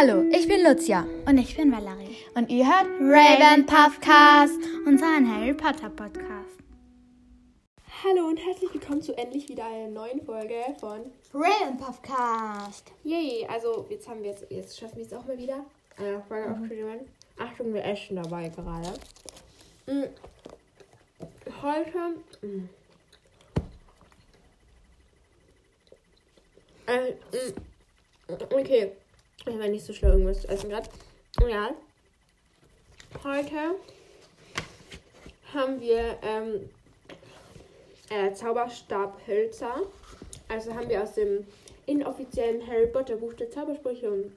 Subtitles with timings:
[0.00, 1.04] Hallo, ich bin Lucia.
[1.26, 2.16] Und ich bin Valerie.
[2.36, 4.60] Und ihr hört Raven Puffcast.
[4.86, 6.56] Unseren Harry Potter Podcast.
[8.04, 11.00] Hallo und herzlich willkommen zu endlich wieder einer neuen Folge von
[11.34, 12.92] Raven Puffcast.
[13.02, 13.44] Yay!
[13.50, 15.64] Also jetzt haben wir jetzt, jetzt schaffen wir es auch mal wieder.
[15.96, 17.00] Eine Folge aufzunehmen.
[17.36, 18.92] Achtung, wir essen dabei gerade.
[19.86, 20.04] Mm.
[21.60, 21.98] Heute.
[22.42, 22.68] Mm.
[26.86, 28.54] Äh, mm.
[28.54, 28.92] Okay.
[29.46, 30.88] Ich war nicht so schlau, irgendwas zu essen gerade.
[31.48, 31.70] Ja.
[33.24, 33.76] Heute
[35.54, 36.68] haben wir ähm,
[38.10, 39.82] äh, Zauberstabhölzer.
[40.48, 41.46] Also haben wir aus dem
[41.86, 44.32] inoffiziellen Harry Potter Buch der Zaubersprüche und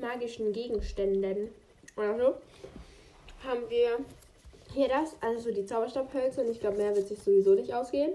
[0.00, 1.50] magischen Gegenständen
[1.96, 2.34] oder so
[3.46, 3.98] haben wir
[4.74, 8.12] hier das, also so die Zauberstabhölzer und ich glaube, mehr wird sich sowieso nicht ausgehen.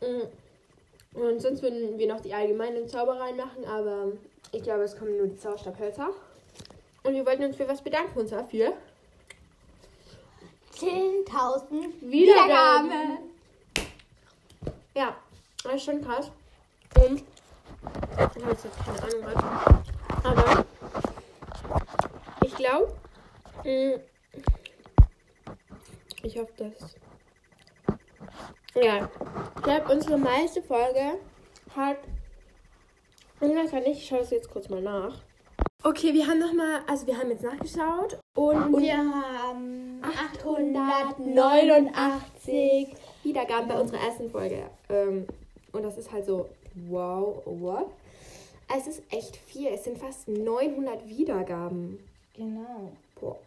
[0.00, 1.18] Mm.
[1.18, 4.12] Und sonst würden wir noch die allgemeinen Zaubereien machen, aber
[4.52, 6.10] ich glaube, es kommen nur die Zauberstabhölzer.
[7.02, 8.74] Und wir wollten uns für was bedanken, und zwar für
[10.74, 13.18] 10.000 Wiedergaben.
[14.94, 15.16] Ja,
[15.62, 16.30] das ist schon krass.
[16.96, 19.36] Und ich habe jetzt keine Ahnung was.
[20.24, 20.64] Aber
[22.44, 22.94] ich glaube,
[26.22, 26.96] ich hoffe, dass.
[28.74, 29.08] Ja,
[29.56, 31.18] ich glaube, unsere meiste Folge
[31.74, 31.98] hat.
[33.40, 35.22] Gar nicht, ich schaue das jetzt kurz mal nach.
[35.82, 43.68] Okay, wir haben nochmal, also wir haben jetzt nachgeschaut und, Und wir haben 889 Wiedergaben
[43.68, 44.68] bei unserer ersten Folge.
[44.90, 45.26] Ähm,
[45.72, 46.50] und das ist halt so,
[46.88, 47.86] wow, what?
[48.76, 49.68] Es ist echt viel.
[49.68, 51.98] Es sind fast 900 Wiedergaben.
[52.36, 52.92] Genau.
[53.18, 53.38] Boah.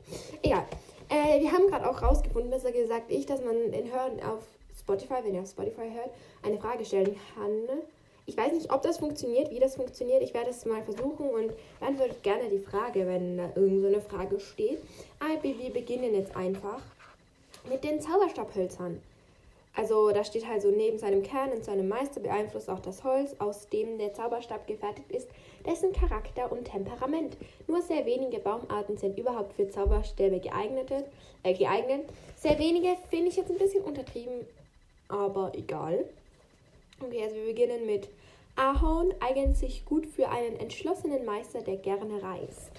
[0.42, 0.66] Egal.
[1.10, 4.42] Äh, wir haben gerade auch rausgefunden, besser gesagt ich, dass man in Hören auf
[4.78, 6.10] Spotify, wenn ihr auf Spotify hört,
[6.42, 7.52] eine Frage stellen kann.
[8.26, 10.24] Ich weiß nicht, ob das funktioniert, wie das funktioniert.
[10.24, 14.40] Ich werde es mal versuchen und beantwortet gerne die Frage, wenn da irgend so Frage
[14.40, 14.80] steht.
[15.20, 16.82] Aber wir beginnen jetzt einfach
[17.70, 19.02] mit den Zauberstabhölzern.
[19.76, 23.36] Also da steht halt so neben seinem Kern und seinem Meister beeinflusst auch das Holz,
[23.40, 25.28] aus dem der Zauberstab gefertigt ist,
[25.66, 27.36] dessen Charakter und Temperament.
[27.68, 30.92] Nur sehr wenige Baumarten sind überhaupt für Zauberstäbe geeignet.
[31.42, 32.06] Äh, geeignet.
[32.36, 34.46] Sehr wenige finde ich jetzt ein bisschen untertrieben,
[35.08, 36.06] aber egal.
[37.02, 38.10] Okay, also wir beginnen mit
[38.56, 42.72] Ahorn eignet sich gut für einen entschlossenen Meister, der gerne reist.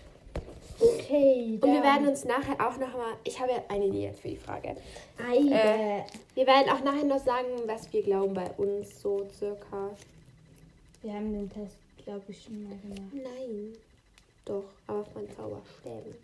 [0.78, 1.58] Okay.
[1.60, 4.76] Und wir werden uns nachher auch nochmal, ich habe eine Idee jetzt für die Frage.
[5.19, 5.54] Eide.
[5.54, 6.02] Äh,
[6.34, 9.91] wir werden auch nachher noch sagen, was wir glauben bei uns so circa.
[11.02, 13.12] wir haben den Test, glaube ich, schon mal gemacht.
[13.12, 13.72] Nein.
[14.44, 16.14] Doch, aber von Zauberstäben.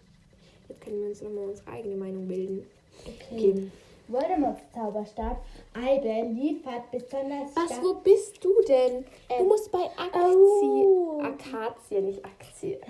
[0.69, 2.67] Jetzt können wir uns nochmal unsere eigene Meinung bilden.
[3.07, 3.71] Okay.
[4.11, 5.37] Voldemorts Zauberstab
[5.75, 9.05] Eide liefert besonders Was, stark- wo bist du denn?
[9.29, 10.37] Du Ähm, musst bei Aktie.
[10.37, 11.21] oh.
[11.23, 12.81] Akazie, nicht Aktie.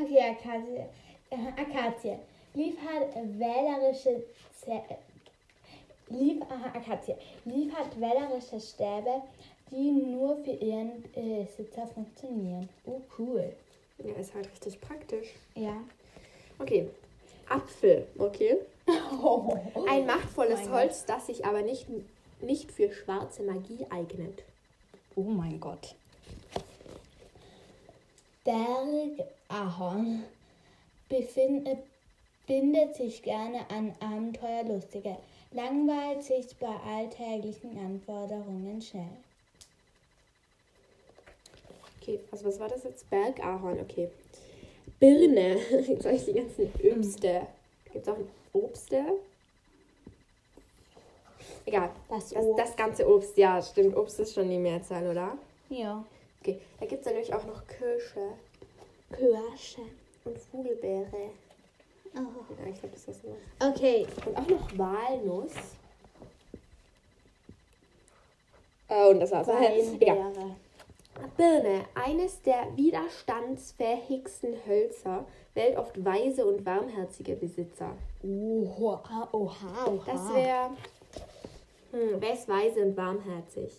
[0.00, 0.84] Okay, Akazie.
[1.30, 2.16] Äh, Akazie.
[2.54, 4.22] Liefert wählerische
[4.64, 4.80] Zä
[6.08, 7.14] Lief aha, Akazie.
[7.44, 9.22] Liefert wählerische Stäbe,
[9.70, 12.68] die nur für ihren Besitzer funktionieren.
[12.86, 13.52] Oh, cool.
[13.98, 15.28] Ja, ist halt richtig praktisch.
[15.54, 15.76] Ja.
[16.58, 16.88] Okay.
[17.50, 18.58] Apfel, okay.
[19.88, 21.86] Ein machtvolles mein Holz, das sich aber nicht,
[22.40, 24.42] nicht für schwarze Magie eignet.
[25.16, 25.94] Oh mein Gott.
[28.44, 30.24] Bergahorn
[31.08, 31.76] befind, äh,
[32.46, 35.16] bindet sich gerne an Abenteuerlustige,
[35.50, 39.10] langweilt sich bei alltäglichen Anforderungen schnell.
[42.00, 43.10] Okay, also was war das jetzt?
[43.10, 44.08] Bergahorn, okay.
[44.98, 45.56] Birne.
[45.86, 47.46] Jetzt habe ich die ganzen Obste.
[47.92, 49.04] Gibt es auch ein Obste?
[51.66, 51.90] Egal.
[52.08, 53.96] Das Das, das ganze Obst, ja, stimmt.
[53.96, 55.36] Obst ist schon die Mehrzahl, oder?
[55.68, 56.04] Ja.
[56.40, 58.32] Okay, da gibt es natürlich auch noch Kirsche
[59.12, 59.82] Kirsche.
[60.24, 61.30] und Vogelbeere.
[62.14, 62.18] Oh.
[62.18, 63.68] Ja, ich glaube, das ist was.
[63.68, 64.06] Okay.
[64.26, 65.52] Und auch noch Walnuss.
[68.88, 69.46] Oh, und das war's.
[70.00, 70.32] Ja.
[71.40, 77.92] Birne, eines der widerstandsfähigsten Hölzer, wählt oft weise und warmherzige Besitzer.
[78.22, 80.02] Oha, oha, oha.
[80.04, 80.70] Das wäre.
[81.92, 83.72] Hm, wer ist weise und warmherzig?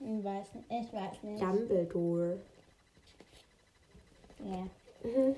[0.00, 0.66] Ich weiß nicht.
[0.70, 1.42] Ich weiß nicht.
[1.42, 2.38] Dumbledore.
[4.38, 4.66] Ja.
[5.10, 5.36] Mhm.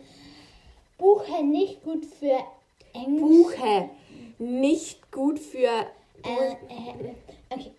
[0.99, 2.39] Buche nicht gut für
[2.93, 3.49] Englisch.
[3.49, 3.91] Buche.
[4.39, 5.87] Nicht gut für.
[6.23, 7.15] Äh, äh,
[7.51, 7.73] okay.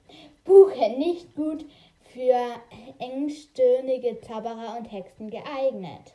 [0.44, 1.87] Buche nicht gut für
[3.00, 6.14] engstirnige Zauberer und Hexen geeignet.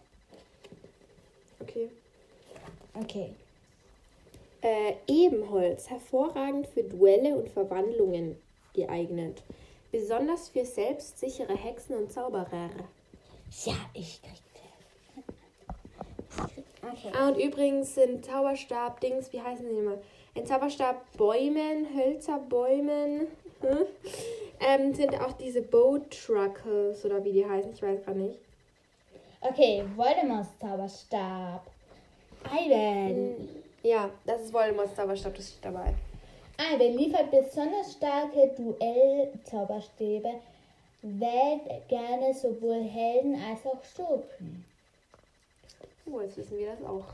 [1.60, 1.88] Okay.
[2.94, 3.34] Okay.
[4.60, 8.36] Äh, Ebenholz, hervorragend für Duelle und Verwandlungen
[8.74, 9.42] geeignet.
[9.90, 12.70] Besonders für selbstsichere Hexen und Zauberer.
[13.64, 14.42] Ja, ich krieg.
[16.82, 17.12] Okay.
[17.16, 19.98] Ah, und übrigens sind Zauberstab-Dings, wie heißen sie immer?
[20.34, 23.28] In Zauberstab-Bäumen, Hölzerbäumen,
[23.60, 23.86] hm?
[24.66, 28.38] Ähm, sind auch diese Boat Truckles oder wie die heißen, ich weiß gar nicht.
[29.40, 31.66] Okay, Voldemorts Zauberstab.
[32.44, 33.34] Ivan.
[33.82, 35.94] Ja, das ist Voldemorts Zauberstab, das steht dabei.
[36.58, 40.34] Ivan liefert besonders starke Duell-Zauberstäbe.
[41.02, 44.64] Wählt gerne sowohl Helden als auch Schurken.
[46.06, 47.06] Oh, jetzt wissen wir das auch.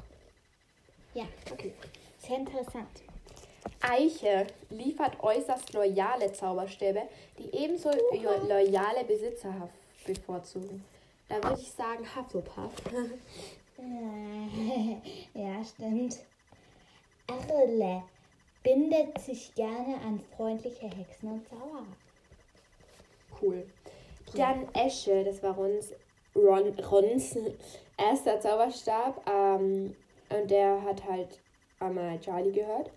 [1.15, 1.73] Ja, Okay.
[2.19, 2.89] sehr interessant.
[3.81, 7.03] Eiche liefert äußerst loyale Zauberstäbe,
[7.38, 9.69] die ebenso lo- loyale Besitzer
[10.06, 10.85] bevorzugen.
[11.29, 12.73] Da würde ich sagen Hufflepuff.
[15.35, 16.19] ja, stimmt.
[17.26, 18.03] Erle
[18.62, 21.85] bindet sich gerne an freundliche Hexen und Zauberer.
[23.41, 23.67] Cool.
[24.35, 25.93] Dann Esche, das war Rons,
[26.35, 27.37] Ron, Rons
[27.97, 29.23] erster Zauberstab.
[29.31, 29.94] Ähm,
[30.31, 31.38] und der hat halt
[31.81, 32.91] einmal Charlie gehört.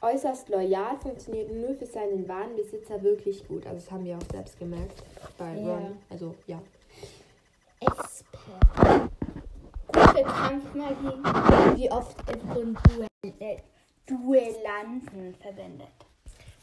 [0.00, 3.66] Äußerst loyal, funktioniert nur für seinen wahren Besitzer wirklich gut.
[3.66, 5.02] Also das haben wir auch selbst gemerkt
[5.38, 5.74] bei Ja.
[5.74, 5.96] Ron.
[6.10, 6.60] Also ja.
[7.80, 9.08] Esper.
[9.92, 11.76] Gut für Kampfmagie.
[11.76, 12.16] Wie oft
[12.52, 13.56] von Duell, äh,
[14.06, 15.88] Duellanten verwendet.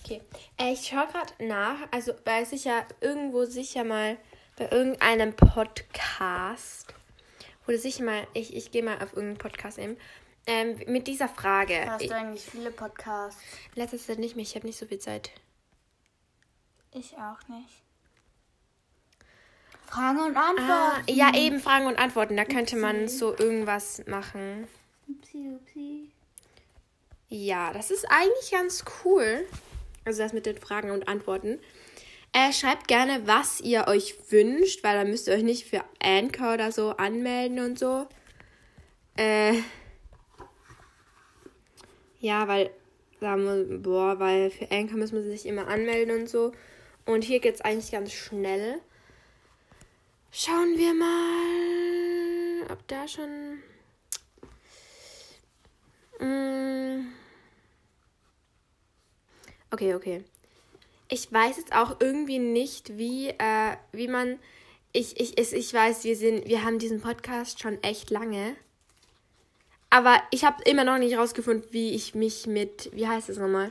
[0.03, 0.21] Okay.
[0.59, 4.18] Äh, ich schaue gerade nach, also weil sicher irgendwo sicher mal
[4.57, 6.94] bei irgendeinem Podcast
[7.65, 9.97] wurde sicher mal, ich, ich gehe mal auf irgendeinen Podcast eben,
[10.48, 11.86] ähm, mit dieser Frage.
[11.90, 13.42] Hast Ich, du eigentlich viele Podcasts?
[13.75, 15.31] letzte Zeit nicht mehr, ich habe nicht so viel Zeit.
[16.92, 17.69] Ich auch nicht.
[19.88, 21.12] Fragen und Ah, Antworten.
[21.16, 24.68] ja, eben Fragen und Antworten, da könnte man so irgendwas machen.
[25.07, 26.10] Upsi, upsi.
[27.30, 29.48] Ja, das ist eigentlich ganz cool.
[30.06, 31.60] Also das mit den Fragen und Antworten.
[32.31, 36.56] Äh, schreibt gerne, was ihr euch wünscht, weil dann müsst ihr euch nicht für Anchor
[36.56, 38.07] oder so anmelden und so.
[39.16, 39.54] Äh,
[42.23, 42.71] ja, weil,
[43.19, 46.53] sagen wir, boah, weil für Anchor muss man sich immer anmelden und so.
[47.05, 48.79] Und hier geht's eigentlich ganz schnell.
[50.31, 53.59] Schauen wir mal, ob da schon.
[56.19, 57.09] Mm.
[59.69, 60.23] Okay, okay.
[61.09, 64.39] Ich weiß jetzt auch irgendwie nicht, wie, äh, wie man.
[64.93, 68.55] Ich, ich, ich, ich weiß, wir sind, wir haben diesen Podcast schon echt lange.
[69.94, 73.69] Aber ich habe immer noch nicht rausgefunden, wie ich mich mit, wie heißt es nochmal?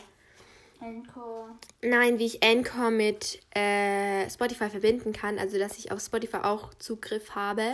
[0.80, 1.48] Encore.
[1.82, 6.74] Nein, wie ich Anchor mit äh, Spotify verbinden kann, also dass ich auf Spotify auch
[6.74, 7.72] Zugriff habe.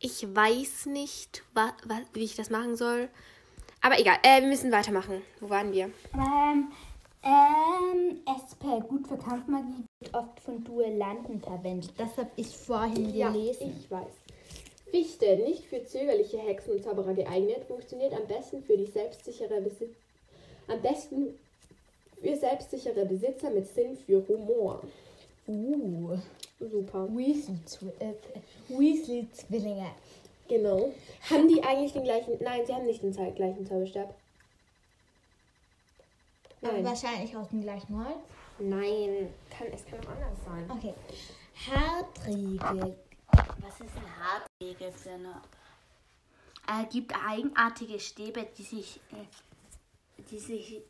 [0.00, 3.10] Ich weiß nicht, wa, wa, wie ich das machen soll.
[3.82, 5.20] Aber egal, äh, wir müssen weitermachen.
[5.40, 5.90] Wo waren wir?
[6.14, 6.68] Ähm,
[7.22, 11.92] ähm, Esper, gut für Kampfmagie, wird oft von Duellanten verwendet.
[11.98, 13.76] Das habe ich vorhin gelesen.
[13.78, 14.25] ich weiß.
[14.90, 19.94] Fichte, nicht für zögerliche Hexen und Zauberer geeignet, funktioniert am besten für die selbstsichere Besitz
[20.68, 21.38] am besten
[22.20, 24.82] für selbstsichere Besitzer mit Sinn für Humor.
[25.46, 26.18] Uh,
[26.58, 27.08] Super.
[27.14, 28.14] Weasley-Zwi- äh,
[28.68, 29.90] Weasley-Zwillinge.
[30.48, 30.92] Genau.
[31.28, 32.32] Haben die eigentlich den gleichen.
[32.40, 34.14] Nein, sie haben nicht den gleichen Zauberstab.
[36.62, 36.84] Aber Nein.
[36.84, 38.18] wahrscheinlich aus dem gleichen Holz.
[38.58, 39.28] Nein.
[39.50, 40.70] Kann, es kann auch anders sein.
[40.70, 40.94] Okay.
[41.70, 42.96] Hartriegel.
[43.60, 45.40] Was ist ein Hartregel für eine?
[46.68, 50.80] Äh, gibt eigenartige Stäbe, die sich, äh, die sich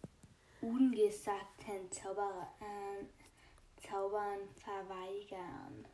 [0.62, 5.84] ungesagten Zauber, äh, Zaubern verweigern.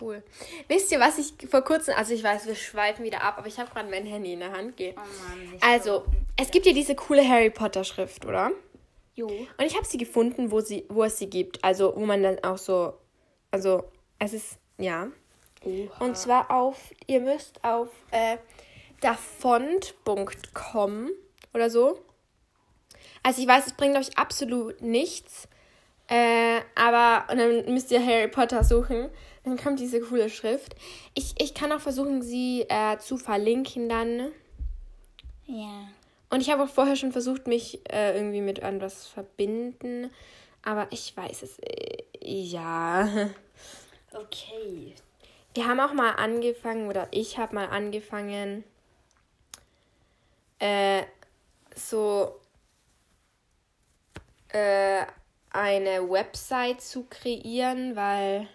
[0.00, 0.22] Cool.
[0.68, 1.94] Wisst ihr, was ich vor kurzem.
[1.96, 4.52] Also, ich weiß, wir schweifen wieder ab, aber ich habe gerade mein Handy in der
[4.52, 4.76] Hand.
[4.76, 4.94] Geh.
[4.96, 6.06] Oh Mann, Also, so.
[6.36, 8.50] es gibt ja diese coole Harry Potter Schrift, oder?
[9.14, 9.26] Jo.
[9.26, 11.64] Und ich habe sie gefunden, wo, sie, wo es sie gibt.
[11.64, 12.94] Also, wo man dann auch so.
[13.50, 13.84] Also,
[14.18, 14.58] es ist.
[14.78, 15.08] Ja.
[15.98, 16.92] Und zwar auf.
[17.06, 18.38] Ihr müsst auf äh,
[19.00, 19.90] davont.com
[21.54, 21.98] oder so.
[23.22, 25.48] Also, ich weiß, es bringt euch absolut nichts.
[26.08, 27.30] Äh, aber.
[27.30, 29.10] Und dann müsst ihr Harry Potter suchen.
[29.44, 30.74] Dann kommt diese coole Schrift.
[31.14, 34.32] Ich, ich kann auch versuchen, sie äh, zu verlinken dann.
[35.46, 35.88] Ja.
[36.30, 40.10] Und ich habe auch vorher schon versucht, mich äh, irgendwie mit etwas verbinden.
[40.62, 41.58] Aber ich weiß es.
[41.60, 43.30] Äh, ja.
[44.10, 44.94] Okay.
[45.58, 48.62] Wir haben auch mal angefangen, oder ich habe mal angefangen,
[50.60, 51.02] äh,
[51.74, 52.38] so
[54.50, 55.04] äh,
[55.50, 58.46] eine Website zu kreieren, weil,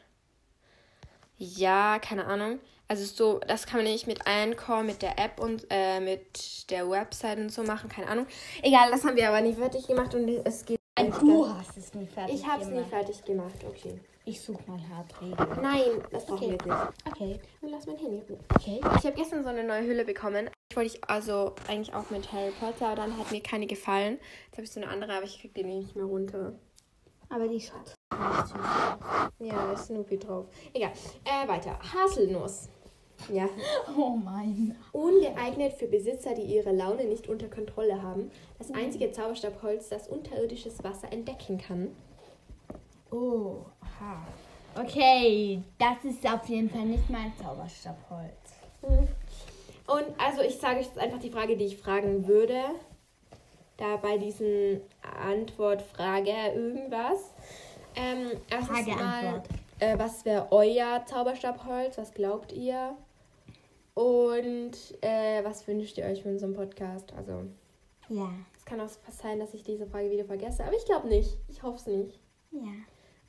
[1.38, 2.62] ja, keine Ahnung.
[2.88, 6.90] Also so, das kann man nicht mit Anchor, mit der App und äh, mit der
[6.90, 8.28] Website und so machen, keine Ahnung.
[8.62, 10.80] Egal, das haben wir aber nicht fertig gemacht und es geht.
[11.20, 12.90] Du hast es nie fertig Ich habe es nie gemacht.
[12.92, 14.00] fertig gemacht, okay.
[14.26, 15.62] Ich suche mal Hartriegel.
[15.62, 16.58] Nein, das brauchen Okay.
[16.64, 16.94] wir nicht.
[17.06, 17.40] Okay.
[17.62, 18.40] Und lass mein Handy ruhen.
[18.56, 18.80] Okay.
[18.98, 20.50] Ich habe gestern so eine neue Hülle bekommen.
[20.72, 24.20] Ich wollte ich also eigentlich auch mit Harry Potter, aber dann hat mir keine gefallen.
[24.46, 26.54] Jetzt habe ich so eine andere, aber ich krieg die nicht mehr runter.
[27.30, 27.96] Aber die schaut.
[29.40, 30.46] Ja, da ist Snoopy drauf.
[30.74, 30.92] Egal.
[31.26, 31.78] Äh, weiter.
[31.82, 32.70] Haselnuss.
[33.32, 33.50] Ja.
[33.98, 34.76] Oh mein.
[34.94, 38.32] Ungeeignet für Besitzer, die ihre Laune nicht unter Kontrolle haben.
[38.58, 41.96] Das einzige Zauberstabholz, das unterirdisches Wasser entdecken kann.
[43.14, 43.66] Oh.
[43.82, 44.26] Aha.
[44.82, 48.32] Okay, das ist auf jeden Fall nicht mein Zauberstabholz.
[48.82, 52.60] Und also ich sage euch jetzt einfach die Frage, die ich fragen würde.
[53.78, 54.82] Da bei diesen
[55.28, 57.34] Antwortfrage irgendwas.
[57.96, 58.32] Ähm,
[58.66, 59.48] Frage, mal, Antwort.
[59.80, 61.98] äh, was wäre euer Zauberstabholz?
[61.98, 62.96] Was glaubt ihr?
[63.94, 67.14] Und äh, was wünscht ihr euch für unseren Podcast?
[67.14, 67.44] Also
[68.10, 68.30] Ja.
[68.58, 71.38] es kann auch sein, dass ich diese Frage wieder vergesse, aber ich glaube nicht.
[71.50, 72.20] Ich hoffe es nicht.
[72.52, 72.72] Ja.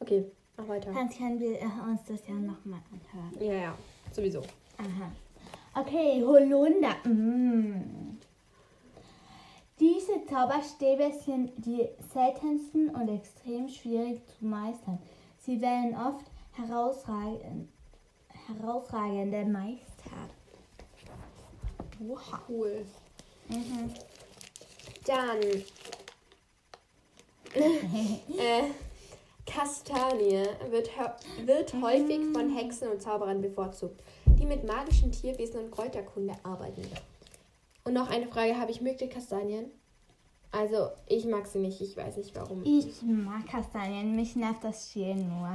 [0.05, 0.23] Okay,
[0.59, 0.93] mach weiter.
[0.93, 3.33] Dann können wir äh, uns das ja nochmal anhören.
[3.41, 3.79] Ja, ja,
[4.13, 4.41] sowieso.
[4.77, 5.81] Aha.
[5.81, 6.97] Okay, Holunder.
[7.09, 8.19] Mm.
[9.81, 14.99] Diese Zauberstäbe sind die seltensten und extrem schwierig zu meistern.
[15.39, 17.71] Sie werden oft herausragend,
[18.47, 20.29] herausragende Meister.
[22.07, 22.43] Oha.
[22.47, 22.85] Cool.
[23.49, 23.95] Mhm.
[25.07, 25.41] Dann.
[27.55, 28.65] äh,
[29.47, 30.91] Kastanie wird,
[31.45, 36.83] wird häufig von Hexen und Zauberern bevorzugt, die mit magischen Tierwesen und Kräuterkunde arbeiten.
[37.85, 39.71] Und noch eine Frage habe ich, mögt ihr Kastanien?
[40.51, 42.63] Also, ich mag sie nicht, ich weiß nicht warum.
[42.65, 45.51] Ich mag Kastanien, mich nervt das Schälen nur.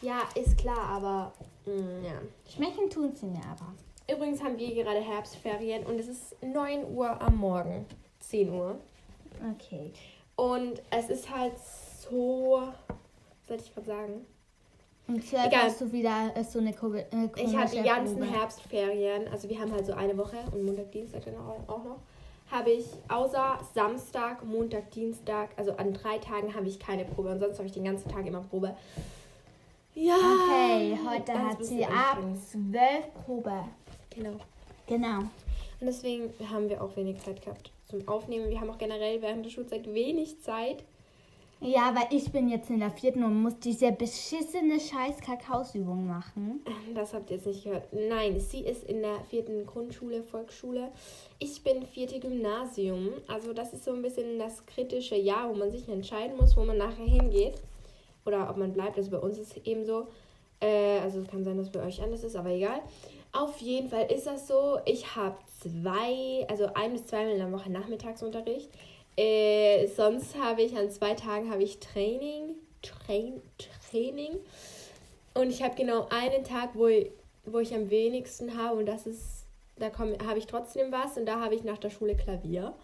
[0.00, 1.32] Ja, ist klar, aber
[1.66, 2.20] mm, ja.
[2.48, 3.74] Schmecken tun sie mir aber.
[4.10, 7.86] Übrigens haben wir gerade Herbstferien und es ist 9 Uhr am Morgen.
[8.20, 8.78] 10 Uhr.
[9.54, 9.92] Okay.
[10.36, 12.62] Und es ist halt so.
[13.46, 14.26] Soll ich gerade sagen?
[15.06, 15.64] Und hier Egal.
[15.64, 17.04] hast du wieder so eine Kugel.
[17.10, 18.30] Äh, Ich hatte die ganzen Probe.
[18.30, 21.98] Herbstferien, also wir haben halt so eine Woche und Montag, Dienstag dann auch auch noch,
[22.50, 27.40] habe ich außer Samstag, Montag, Dienstag, also an drei Tagen habe ich keine Probe und
[27.40, 28.74] sonst habe ich den ganzen Tag immer Probe.
[29.94, 30.14] Ja.
[30.16, 32.18] Okay, heute hat sie ab.
[32.50, 32.72] 12
[33.26, 33.52] Probe.
[34.10, 34.36] Genau.
[34.86, 35.18] Genau.
[35.18, 38.48] Und deswegen haben wir auch wenig Zeit gehabt zum Aufnehmen.
[38.48, 40.82] Wir haben auch generell während der Schulzeit wenig Zeit.
[41.60, 46.62] Ja, weil ich bin jetzt in der vierten und muss diese beschissene scheiß Kakaosübung machen.
[46.94, 47.88] Das habt ihr jetzt nicht gehört.
[47.92, 50.90] Nein, sie ist in der vierten Grundschule, Volksschule.
[51.38, 53.10] Ich bin vierte Gymnasium.
[53.28, 56.64] Also das ist so ein bisschen das kritische Jahr, wo man sich entscheiden muss, wo
[56.64, 57.54] man nachher hingeht.
[58.26, 58.98] Oder ob man bleibt.
[58.98, 60.08] Also bei uns ist es eben so.
[60.60, 62.80] Äh, also es kann sein, dass bei euch anders ist, aber egal.
[63.32, 64.78] Auf jeden Fall ist das so.
[64.84, 68.70] Ich habe zwei, also ein bis zweimal in der Woche Nachmittagsunterricht.
[69.16, 72.56] Äh, sonst habe ich an zwei Tagen habe ich Training.
[72.82, 73.40] Train,
[73.90, 74.36] Training.
[75.34, 77.10] Und ich habe genau einen Tag, wo ich,
[77.44, 79.90] wo ich am wenigsten habe und das ist, da
[80.26, 82.74] habe ich trotzdem was und da habe ich nach der Schule Klavier.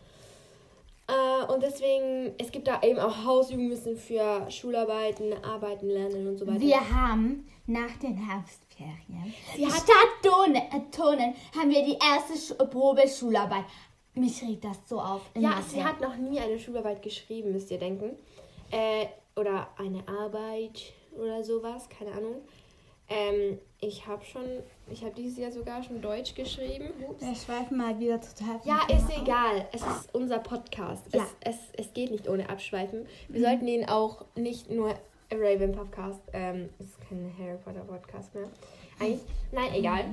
[1.07, 6.39] Äh, und deswegen, es gibt da eben auch Hausübungen müssen für Schularbeiten, Arbeiten, Lernen und
[6.39, 6.61] so weiter.
[6.61, 12.57] Wir haben nach den Herbstferien Sie statt Tone, äh, Tonen haben wir die erste Sch
[12.71, 13.65] Probe Schularbeit.
[14.15, 15.23] Mich regt das so auf.
[15.35, 15.63] ja, Mathe.
[15.71, 18.17] sie hat noch nie eine Schularbeit geschrieben, müsst ihr denken.
[18.71, 22.37] Äh, oder eine Arbeit oder sowas, keine Ahnung.
[23.09, 24.45] Ähm, ich habe schon,
[24.89, 26.91] ich habe dieses Jahr sogar schon Deutsch geschrieben.
[27.09, 27.21] Ups.
[27.21, 28.61] Wir schweifen mal wieder total.
[28.65, 29.23] Ja, Thema ist ab.
[29.23, 29.69] egal.
[29.73, 31.03] Es ist unser Podcast.
[31.13, 31.27] Ja.
[31.41, 33.07] Es, es, es geht nicht ohne Abschweifen.
[33.29, 34.95] Wir sollten ihn auch nicht nur
[35.33, 38.49] Raven Podcast, ähm, ist kein Harry Potter Podcast mehr.
[39.01, 40.05] Eigentlich, nein, egal.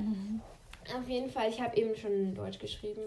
[0.98, 3.02] Auf jeden Fall, ich habe eben schon Deutsch geschrieben.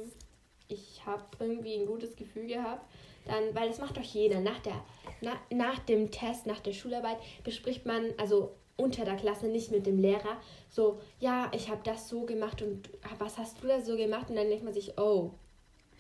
[0.72, 2.86] Ich habe irgendwie ein gutes Gefühl gehabt.
[3.26, 4.40] Dann, weil das macht doch jeder.
[4.40, 4.84] Nach, der,
[5.22, 9.86] na, nach dem Test, nach der Schularbeit bespricht man, also unter der Klasse, nicht mit
[9.86, 10.38] dem Lehrer,
[10.70, 14.30] so, ja, ich habe das so gemacht und was hast du da so gemacht?
[14.30, 15.32] Und dann denkt man sich, oh,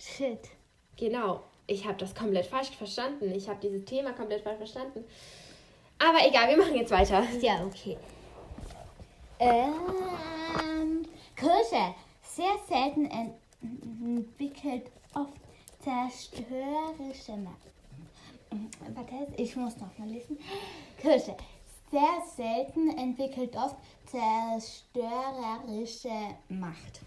[0.01, 0.49] Shit.
[0.97, 3.31] Genau, ich habe das komplett falsch verstanden.
[3.35, 5.05] Ich habe dieses Thema komplett falsch verstanden.
[5.99, 7.23] Aber egal, wir machen jetzt weiter.
[7.39, 7.97] Ja, okay.
[9.39, 11.93] Ähm, Kirsche.
[12.23, 13.05] Sehr selten
[13.61, 15.33] entwickelt oft
[15.83, 17.55] zerstörerische Ma-
[18.95, 20.37] Warte, ich muss noch mal lesen.
[20.97, 21.35] Kirsche.
[21.89, 26.99] Sehr selten entwickelt oft zerstörerische Macht.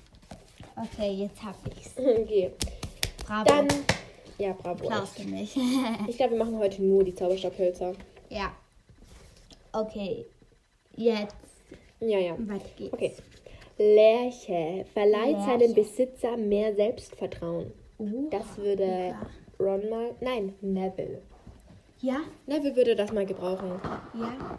[0.76, 1.92] Okay, jetzt hab ich's.
[1.98, 2.50] Okay,
[3.26, 3.44] Bravo.
[3.44, 3.68] dann.
[4.38, 4.84] Ja, bravo.
[4.86, 5.54] Applaus für mich.
[6.08, 7.92] Ich glaube, wir machen heute nur die Zauberstabhölzer.
[8.30, 8.52] ja.
[9.72, 10.24] Okay.
[10.96, 11.36] Jetzt
[12.00, 12.34] Ja, ja.
[12.38, 12.92] weiter geht's.
[12.94, 13.14] Okay.
[13.78, 15.46] Lerche verleiht Lerche.
[15.46, 17.72] seinem Besitzer mehr Selbstvertrauen.
[17.98, 19.14] Uh, Das würde
[19.58, 20.14] Ron mal.
[20.20, 21.22] Nein, Neville.
[22.00, 22.16] ja,
[22.46, 23.80] Neville würde das mal gebrauchen.
[24.14, 24.58] ja.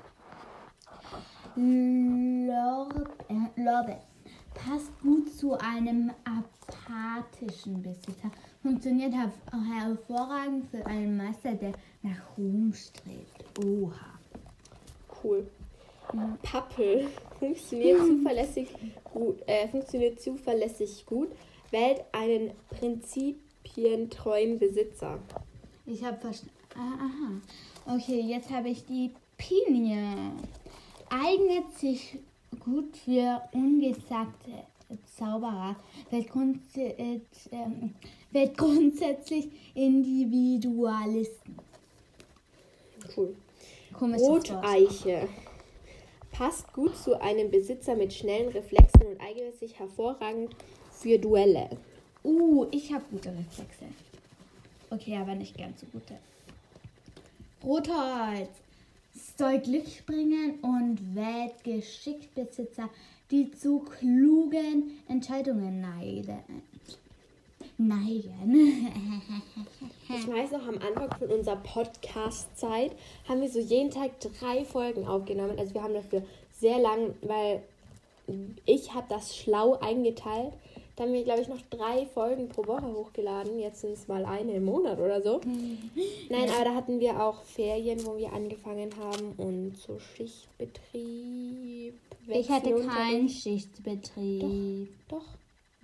[1.57, 3.95] Lorb, äh.
[4.53, 8.31] Passt gut zu einem apathischen Besitzer.
[8.61, 13.45] Funktioniert her hervorragend für einen Meister, der nach Ruhm strebt.
[13.63, 14.17] Oha.
[15.23, 15.47] Cool.
[16.43, 17.07] Pappel
[17.39, 18.67] funktioniert zuverlässig
[19.03, 21.29] gut, äh, funktioniert zuverlässig gut,
[21.71, 25.19] wählt einen prinzipientreuen Besitzer.
[25.85, 26.53] Ich habe verstanden.
[26.75, 27.95] Aha.
[27.95, 30.31] Okay, jetzt habe ich die Pinie.
[31.09, 32.17] Eignet sich
[32.59, 34.65] gut für ungesagte
[35.17, 35.75] Zauberer,
[36.09, 37.19] wird, grunds äh,
[38.31, 41.57] wird grundsätzlich Individualisten.
[43.15, 43.35] Cool.
[43.93, 44.51] Komisches Wort.
[46.37, 50.53] Passt gut zu einem Besitzer mit schnellen Reflexen und eignet sich hervorragend
[50.91, 51.69] für Duelle.
[52.25, 53.85] Uh, ich habe gute Reflexe.
[54.89, 56.15] Okay, aber nicht ganz so gute.
[57.63, 58.49] Rotholz
[59.37, 62.89] soll Glück bringen und wählt geschickt Besitzer,
[63.31, 66.43] die zu klugen Entscheidungen neigen.
[67.87, 68.91] Neigen.
[70.09, 72.91] Ich weiß noch, am Anfang von unserer Podcast-Zeit
[73.27, 75.57] haben wir so jeden Tag drei Folgen aufgenommen.
[75.57, 76.23] Also wir haben dafür
[76.59, 77.63] sehr lang, weil
[78.65, 80.53] ich habe das schlau eingeteilt.
[80.95, 83.59] Da haben wir, glaube ich, noch drei Folgen pro Woche hochgeladen.
[83.59, 85.41] Jetzt sind es mal eine im Monat oder so.
[86.29, 91.95] Nein, aber da hatten wir auch Ferien, wo wir angefangen haben und so Schichtbetrieb.
[92.27, 94.87] Ich hatte keinen Schichtbetrieb.
[95.09, 95.25] Doch,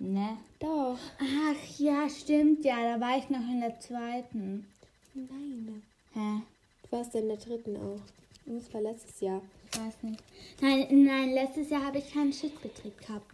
[0.04, 0.36] Ne?
[0.58, 0.98] doch.
[1.20, 2.76] Ach ja, stimmt ja.
[2.94, 4.66] Da war ich noch in der zweiten.
[5.14, 5.82] Nein.
[6.14, 6.42] Hä?
[6.82, 8.00] Du warst in der dritten auch.
[8.46, 9.40] Und Das war letztes Jahr.
[9.72, 10.20] Ich weiß nicht.
[10.60, 13.26] Nein, nein, letztes Jahr habe ich keinen Schichtbetrieb gehabt.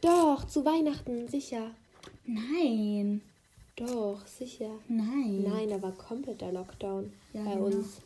[0.00, 1.70] Doch, zu Weihnachten, sicher.
[2.24, 3.20] Nein.
[3.76, 4.70] Doch, sicher.
[4.88, 5.44] Nein.
[5.46, 7.66] Nein, da war kompletter Lockdown Ja, bei genau.
[7.66, 8.00] uns.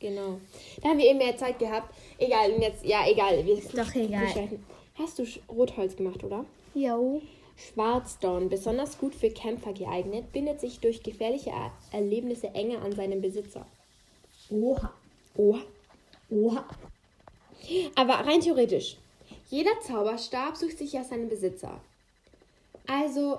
[0.00, 0.38] Genau.
[0.82, 1.92] Da haben wir eben mehr Zeit gehabt.
[2.18, 3.44] Egal, jetzt, ja, egal.
[3.44, 4.28] Wir, Ist doch egal.
[4.28, 4.62] schweifen.
[4.96, 6.44] Hast du Rotholz gemacht, oder?
[6.74, 7.22] Jo.
[7.58, 13.20] Schwarzdorn, besonders gut für Kämpfer geeignet, bindet sich durch gefährliche Er Erlebnisse enger an seinen
[13.20, 13.66] Besitzer.
[14.50, 14.92] Oha.
[15.36, 15.60] Oha.
[16.30, 16.64] Oha.
[17.96, 18.96] Aber rein theoretisch,
[19.50, 21.80] jeder Zauberstab sucht sich ja seinen Besitzer.
[22.86, 23.38] Also,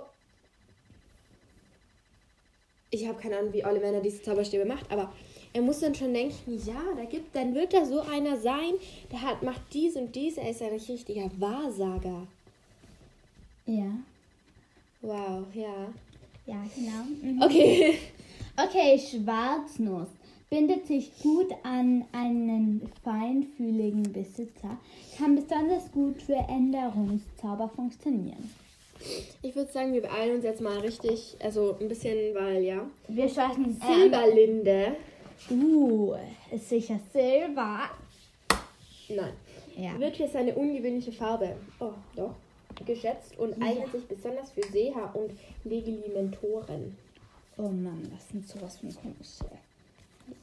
[2.91, 5.13] ich habe keine Ahnung, wie Ollivander diese Zauberstäbe macht, aber
[5.53, 8.73] er muss dann schon denken, ja, da gibt, dann wird da so einer sein,
[9.11, 12.27] der hat, macht dies und dies, er ist ein richtiger Wahrsager.
[13.65, 13.91] Ja.
[15.01, 15.93] Wow, ja.
[16.45, 17.03] Ja, genau.
[17.21, 17.41] Mhm.
[17.41, 17.97] Okay.
[18.61, 20.09] Okay, Schwarznuss
[20.49, 24.77] bindet sich gut an einen feinfühligen Besitzer,
[25.17, 28.51] kann besonders gut für Änderungszauber funktionieren.
[29.41, 32.81] Ich würde sagen, wir beeilen uns jetzt mal richtig, also ein bisschen, weil ja.
[33.07, 34.97] Wir schaffen Silberlinde.
[35.49, 36.15] Uh,
[36.51, 37.91] ist sicher Silber.
[39.07, 39.33] Nein.
[39.77, 39.97] Ja.
[39.97, 42.35] Wird für seine ungewöhnliche Farbe, oh, doch,
[42.85, 45.31] geschätzt und eignet sich besonders für Seher und
[45.63, 46.95] Legilimentoren.
[47.57, 49.45] Oh Mann, was sind sowas von komische.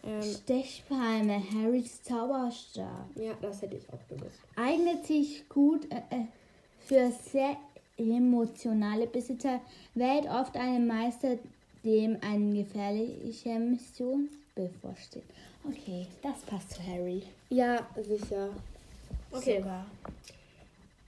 [0.05, 3.07] Ähm, Stechpalme, Harrys Zauberstab.
[3.14, 4.38] ja, das hätte ich auch gewusst.
[4.57, 6.25] Eignet sich gut äh, äh,
[6.81, 7.57] für sehr
[7.96, 9.61] emotionale Besitzer,
[9.94, 11.38] wählt oft einen Meister,
[11.85, 15.25] dem eine gefährliche Mission bevorsteht.
[15.64, 17.22] Okay, das passt zu Harry.
[17.51, 18.51] Ja, sicher.
[19.31, 19.59] Okay.
[19.59, 19.87] Sogar.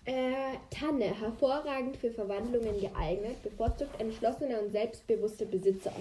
[0.09, 5.93] Äh, Tanne, hervorragend für Verwandlungen geeignet, bevorzugt entschlossene und selbstbewusste Besitzer.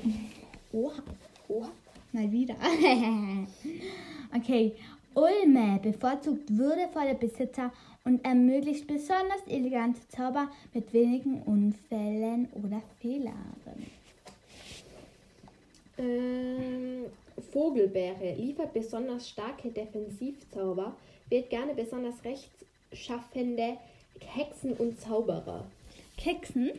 [0.71, 1.03] Oha,
[1.49, 1.69] Oha.
[2.13, 2.55] mal wieder.
[4.33, 4.71] okay,
[5.13, 7.73] Ulme bevorzugt würdevolle Besitzer
[8.05, 13.57] und ermöglicht besonders elegante Zauber mit wenigen Unfällen oder Fehlern.
[15.97, 17.07] Ähm,
[17.51, 20.95] Vogelbeere liefert besonders starke Defensivzauber,
[21.27, 23.77] wird gerne besonders rechtschaffende
[24.25, 25.65] Hexen und Zauberer.
[26.17, 26.71] Keksen?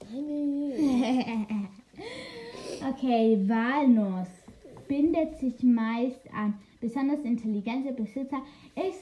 [2.90, 4.26] Okay, Walnuss
[4.88, 8.42] bindet sich meist an besonders intelligente Besitzer,
[8.74, 8.98] ist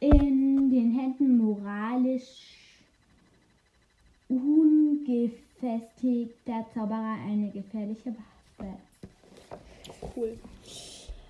[0.00, 2.56] in den Händen moralisch
[4.28, 8.14] ungefestigter Zauberer eine gefährliche
[8.58, 8.76] Waffe.
[10.14, 10.38] Cool.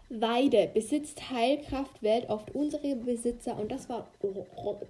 [0.08, 4.80] Weide besitzt Heilkraft, wählt oft unsere Besitzer und das war Ro- Ro-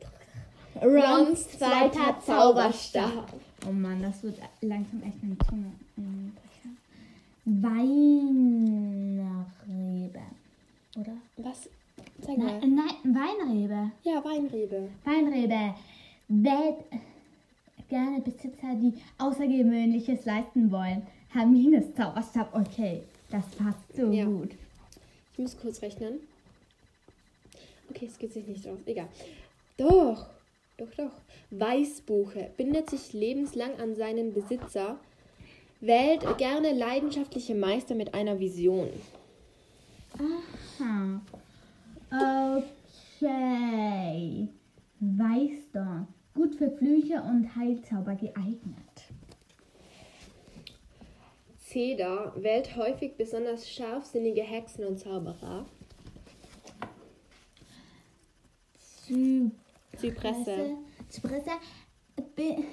[0.83, 3.33] Rons zweiter Zauberstab.
[3.67, 5.73] Oh Mann, das wird langsam echt eine Zunge.
[8.87, 10.21] Weinrebe.
[10.99, 11.13] Oder?
[11.39, 11.69] Was?
[12.21, 12.59] Zeig mal.
[12.61, 12.71] Nein,
[13.05, 13.91] nein, Weinrebe.
[14.05, 14.89] Ja, Weinrebe.
[15.05, 15.75] Weinrebe.
[16.29, 16.77] Wählt
[17.89, 21.03] gerne Besitzer, die Außergewöhnliches leisten wollen.
[21.31, 22.55] Hermines Zauberstab.
[22.55, 24.25] Okay, das passt so Ja.
[24.25, 24.51] gut.
[25.33, 26.15] Ich muss kurz rechnen.
[27.91, 28.79] Okay, es geht sich nicht aus.
[28.87, 29.09] Egal.
[29.77, 30.27] Doch.
[30.77, 31.13] Doch, Doch.
[31.51, 34.99] Weißbuche bindet sich lebenslang an seinen Besitzer,
[35.81, 38.91] wählt gerne leidenschaftliche Meister mit einer Vision.
[40.19, 41.21] Aha.
[43.21, 44.49] Okay.
[45.01, 46.09] Weißdorn.
[46.35, 48.75] Gut für Flüche und Heilzauber geeignet.
[51.59, 55.65] Zeder wählt häufig besonders scharfsinnige Hexen und Zauberer.
[58.79, 59.66] Zypresse.
[59.97, 60.71] Zypresse.
[61.09, 61.51] Zypresse
[62.35, 62.65] bi-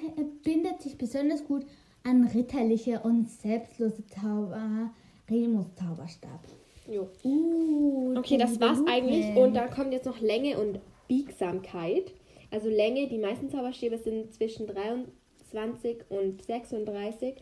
[0.42, 1.64] bindet sich besonders gut
[2.02, 4.90] an ritterliche und selbstlose Zauberer.
[5.30, 6.40] Remus Zauberstab.
[6.86, 7.08] Jo.
[7.24, 9.34] Uh, Okay, das war's eigentlich.
[9.36, 12.12] Und da kommt jetzt noch Länge und Biegsamkeit.
[12.50, 17.36] Also Länge, die meisten Zauberstäbe sind zwischen 23 und 36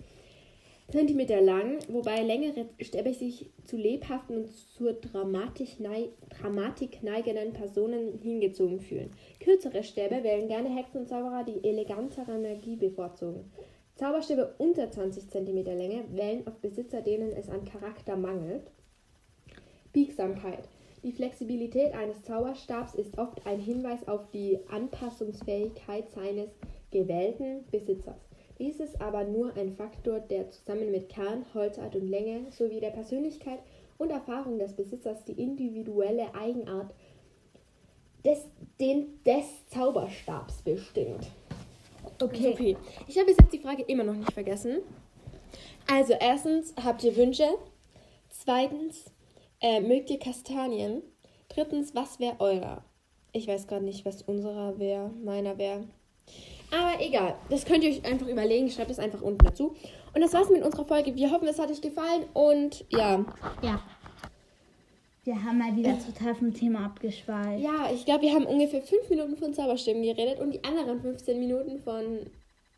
[0.90, 8.18] Zentimeter lang, wobei längere Stäbe sich zu lebhaften und zur Dramatik, nei Dramatik neigenden Personen
[8.20, 9.10] hingezogen fühlen.
[9.40, 13.50] Kürzere Stäbe wählen gerne Hexen und Zauberer, die elegantere Magie bevorzugen.
[13.94, 18.70] Zauberstäbe unter 20 cm Länge wählen auf Besitzer, denen es an Charakter mangelt.
[19.92, 20.68] Biegsamkeit.
[21.02, 26.50] Die Flexibilität eines Zauberstabs ist oft ein Hinweis auf die Anpassungsfähigkeit seines
[26.90, 28.31] gewählten Besitzers.
[28.62, 32.90] Dies ist aber nur ein Faktor, der zusammen mit Kern, Holzart und Länge sowie der
[32.90, 33.58] Persönlichkeit
[33.98, 36.94] und Erfahrung des Besitzers die individuelle Eigenart
[38.24, 38.46] des,
[38.78, 41.26] den, des Zauberstabs bestimmt.
[42.22, 42.52] Okay.
[42.52, 42.76] Sophie,
[43.08, 44.78] ich habe jetzt die Frage immer noch nicht vergessen.
[45.90, 47.48] Also, erstens, habt ihr Wünsche?
[48.28, 49.10] Zweitens,
[49.60, 51.02] äh, mögt ihr Kastanien?
[51.48, 52.84] Drittens, was wäre eurer?
[53.32, 55.82] Ich weiß gerade nicht, was unserer wäre, meiner wäre.
[56.72, 58.70] Aber egal, das könnt ihr euch einfach überlegen.
[58.70, 59.76] Schreibt es einfach unten dazu.
[60.14, 61.14] Und das war's mit unserer Folge.
[61.14, 62.24] Wir hoffen, es hat euch gefallen.
[62.32, 63.24] Und ja,
[63.62, 63.82] Ja.
[65.24, 67.62] Wir haben mal wieder total vom Thema abgeschweift.
[67.62, 71.38] ja, ich glaube, wir haben ungefähr fünf Minuten von Zauberstimmen geredet und die anderen 15
[71.38, 72.26] Minuten von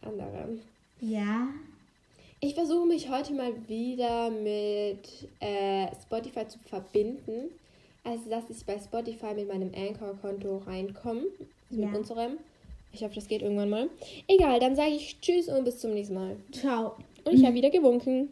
[0.03, 0.61] anderen.
[1.01, 1.49] Ja.
[2.41, 5.09] Ich versuche mich heute mal wieder mit
[5.41, 7.49] äh, Spotify zu verbinden.
[8.05, 11.23] Also, dass ich bei Spotify mit meinem Anchor-Konto reinkomme.
[11.71, 11.87] Ja.
[11.87, 12.33] Mit unserem.
[12.95, 13.91] Ich hoffe, das geht irgendwann mal.
[14.29, 16.37] Egal, dann sage ich Tschüss und bis zum nächsten Mal.
[16.53, 16.95] Ciao.
[17.25, 18.29] Und ich habe wieder gewunken.